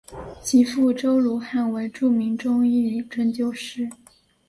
[0.41, 3.87] 其父周汝汉为著名中医与针灸师。